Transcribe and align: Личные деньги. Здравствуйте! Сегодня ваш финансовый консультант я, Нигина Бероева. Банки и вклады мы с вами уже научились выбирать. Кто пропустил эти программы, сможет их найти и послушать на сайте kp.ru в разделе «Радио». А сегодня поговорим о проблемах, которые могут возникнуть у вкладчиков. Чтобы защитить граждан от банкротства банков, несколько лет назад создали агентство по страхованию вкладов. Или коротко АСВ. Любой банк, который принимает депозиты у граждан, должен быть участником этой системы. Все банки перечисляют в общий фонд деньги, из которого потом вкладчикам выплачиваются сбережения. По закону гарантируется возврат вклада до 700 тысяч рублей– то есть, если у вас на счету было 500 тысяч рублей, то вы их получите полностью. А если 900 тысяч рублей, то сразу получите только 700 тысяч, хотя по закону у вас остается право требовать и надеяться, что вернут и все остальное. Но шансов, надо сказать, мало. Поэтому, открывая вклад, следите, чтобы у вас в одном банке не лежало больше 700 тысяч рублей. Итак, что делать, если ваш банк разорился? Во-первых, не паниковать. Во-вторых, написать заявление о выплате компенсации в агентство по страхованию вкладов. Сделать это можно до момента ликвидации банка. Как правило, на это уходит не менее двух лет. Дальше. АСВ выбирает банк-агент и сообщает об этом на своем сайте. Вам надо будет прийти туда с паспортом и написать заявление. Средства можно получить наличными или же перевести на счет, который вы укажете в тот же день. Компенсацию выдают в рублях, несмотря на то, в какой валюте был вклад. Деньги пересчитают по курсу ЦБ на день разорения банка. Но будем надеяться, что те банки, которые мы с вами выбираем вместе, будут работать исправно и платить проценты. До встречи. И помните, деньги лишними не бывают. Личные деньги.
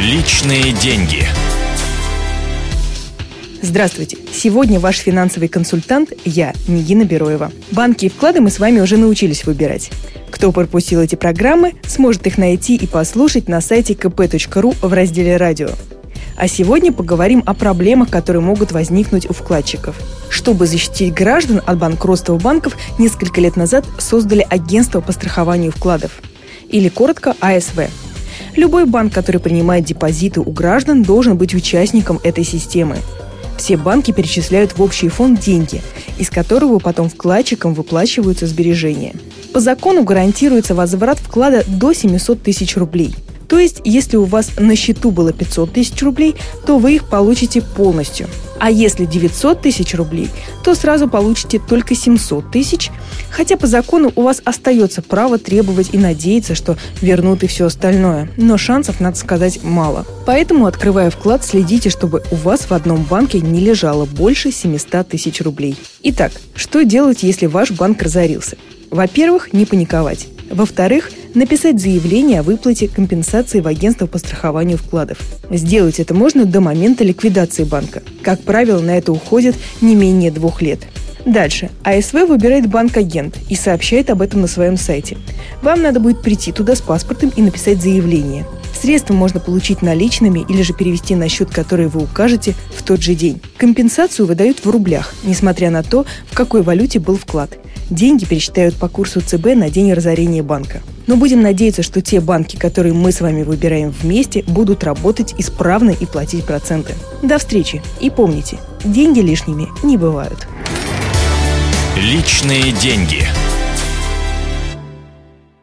Личные 0.00 0.72
деньги. 0.74 1.24
Здравствуйте! 3.60 4.16
Сегодня 4.32 4.78
ваш 4.78 4.98
финансовый 4.98 5.48
консультант 5.48 6.12
я, 6.24 6.54
Нигина 6.68 7.02
Бероева. 7.02 7.50
Банки 7.72 8.04
и 8.04 8.08
вклады 8.08 8.40
мы 8.40 8.50
с 8.50 8.60
вами 8.60 8.78
уже 8.78 8.96
научились 8.96 9.44
выбирать. 9.44 9.90
Кто 10.30 10.52
пропустил 10.52 11.00
эти 11.00 11.16
программы, 11.16 11.74
сможет 11.84 12.28
их 12.28 12.38
найти 12.38 12.76
и 12.76 12.86
послушать 12.86 13.48
на 13.48 13.60
сайте 13.60 13.94
kp.ru 13.94 14.76
в 14.80 14.92
разделе 14.92 15.36
«Радио». 15.36 15.70
А 16.36 16.46
сегодня 16.46 16.92
поговорим 16.92 17.42
о 17.44 17.52
проблемах, 17.52 18.08
которые 18.08 18.40
могут 18.40 18.70
возникнуть 18.70 19.28
у 19.28 19.32
вкладчиков. 19.32 19.96
Чтобы 20.30 20.68
защитить 20.68 21.12
граждан 21.12 21.60
от 21.66 21.76
банкротства 21.76 22.36
банков, 22.36 22.76
несколько 23.00 23.40
лет 23.40 23.56
назад 23.56 23.84
создали 23.98 24.46
агентство 24.48 25.00
по 25.00 25.10
страхованию 25.10 25.72
вкладов. 25.72 26.22
Или 26.68 26.88
коротко 26.88 27.34
АСВ. 27.40 27.80
Любой 28.56 28.86
банк, 28.86 29.12
который 29.12 29.40
принимает 29.40 29.84
депозиты 29.84 30.40
у 30.40 30.50
граждан, 30.50 31.02
должен 31.02 31.36
быть 31.36 31.54
участником 31.54 32.20
этой 32.22 32.44
системы. 32.44 32.96
Все 33.56 33.76
банки 33.76 34.12
перечисляют 34.12 34.78
в 34.78 34.82
общий 34.82 35.08
фонд 35.08 35.40
деньги, 35.40 35.80
из 36.18 36.30
которого 36.30 36.78
потом 36.78 37.08
вкладчикам 37.08 37.74
выплачиваются 37.74 38.46
сбережения. 38.46 39.14
По 39.52 39.60
закону 39.60 40.04
гарантируется 40.04 40.74
возврат 40.74 41.18
вклада 41.18 41.64
до 41.66 41.92
700 41.92 42.42
тысяч 42.42 42.76
рублей– 42.76 43.14
то 43.48 43.58
есть, 43.58 43.80
если 43.84 44.16
у 44.18 44.24
вас 44.24 44.52
на 44.58 44.76
счету 44.76 45.10
было 45.10 45.32
500 45.32 45.72
тысяч 45.72 46.02
рублей, 46.02 46.36
то 46.66 46.78
вы 46.78 46.96
их 46.96 47.08
получите 47.08 47.62
полностью. 47.62 48.28
А 48.60 48.70
если 48.70 49.04
900 49.04 49.62
тысяч 49.62 49.94
рублей, 49.94 50.30
то 50.64 50.74
сразу 50.74 51.08
получите 51.08 51.58
только 51.58 51.94
700 51.94 52.50
тысяч, 52.50 52.90
хотя 53.30 53.56
по 53.56 53.66
закону 53.66 54.12
у 54.16 54.22
вас 54.22 54.40
остается 54.44 55.02
право 55.02 55.38
требовать 55.38 55.90
и 55.92 55.98
надеяться, 55.98 56.54
что 56.54 56.76
вернут 57.00 57.42
и 57.42 57.46
все 57.46 57.66
остальное. 57.66 58.28
Но 58.36 58.58
шансов, 58.58 59.00
надо 59.00 59.16
сказать, 59.16 59.62
мало. 59.62 60.04
Поэтому, 60.26 60.66
открывая 60.66 61.10
вклад, 61.10 61.44
следите, 61.44 61.90
чтобы 61.90 62.22
у 62.30 62.36
вас 62.36 62.62
в 62.62 62.72
одном 62.72 63.02
банке 63.02 63.40
не 63.40 63.60
лежало 63.60 64.04
больше 64.04 64.50
700 64.50 65.08
тысяч 65.08 65.40
рублей. 65.40 65.76
Итак, 66.02 66.32
что 66.54 66.84
делать, 66.84 67.22
если 67.22 67.46
ваш 67.46 67.70
банк 67.70 68.02
разорился? 68.02 68.56
Во-первых, 68.90 69.52
не 69.52 69.66
паниковать. 69.66 70.28
Во-вторых, 70.50 71.10
написать 71.34 71.80
заявление 71.80 72.40
о 72.40 72.42
выплате 72.42 72.88
компенсации 72.88 73.60
в 73.60 73.66
агентство 73.66 74.06
по 74.06 74.18
страхованию 74.18 74.78
вкладов. 74.78 75.18
Сделать 75.50 76.00
это 76.00 76.14
можно 76.14 76.46
до 76.46 76.60
момента 76.60 77.04
ликвидации 77.04 77.64
банка. 77.64 78.02
Как 78.22 78.40
правило, 78.40 78.80
на 78.80 78.96
это 78.96 79.12
уходит 79.12 79.56
не 79.80 79.94
менее 79.94 80.30
двух 80.30 80.62
лет. 80.62 80.80
Дальше. 81.24 81.70
АСВ 81.84 82.14
выбирает 82.26 82.68
банк-агент 82.68 83.36
и 83.50 83.54
сообщает 83.54 84.08
об 84.08 84.22
этом 84.22 84.40
на 84.40 84.46
своем 84.46 84.76
сайте. 84.76 85.18
Вам 85.62 85.82
надо 85.82 86.00
будет 86.00 86.22
прийти 86.22 86.52
туда 86.52 86.74
с 86.74 86.80
паспортом 86.80 87.30
и 87.36 87.42
написать 87.42 87.82
заявление. 87.82 88.46
Средства 88.80 89.12
можно 89.12 89.40
получить 89.40 89.82
наличными 89.82 90.46
или 90.48 90.62
же 90.62 90.72
перевести 90.72 91.16
на 91.16 91.28
счет, 91.28 91.50
который 91.50 91.88
вы 91.88 92.02
укажете 92.02 92.54
в 92.74 92.82
тот 92.82 93.02
же 93.02 93.14
день. 93.14 93.40
Компенсацию 93.56 94.24
выдают 94.24 94.64
в 94.64 94.70
рублях, 94.70 95.12
несмотря 95.24 95.70
на 95.70 95.82
то, 95.82 96.06
в 96.30 96.34
какой 96.34 96.62
валюте 96.62 97.00
был 97.00 97.16
вклад. 97.18 97.58
Деньги 97.90 98.24
пересчитают 98.24 98.74
по 98.74 98.88
курсу 98.88 99.20
ЦБ 99.20 99.54
на 99.54 99.70
день 99.70 99.92
разорения 99.92 100.42
банка. 100.42 100.82
Но 101.06 101.16
будем 101.16 101.40
надеяться, 101.40 101.82
что 101.82 102.02
те 102.02 102.20
банки, 102.20 102.56
которые 102.56 102.92
мы 102.92 103.12
с 103.12 103.20
вами 103.20 103.42
выбираем 103.42 103.90
вместе, 103.90 104.44
будут 104.46 104.84
работать 104.84 105.34
исправно 105.38 105.90
и 105.90 106.04
платить 106.04 106.44
проценты. 106.44 106.94
До 107.22 107.38
встречи. 107.38 107.82
И 108.00 108.10
помните, 108.10 108.58
деньги 108.84 109.20
лишними 109.20 109.68
не 109.82 109.96
бывают. 109.96 110.46
Личные 111.96 112.72
деньги. 112.72 113.24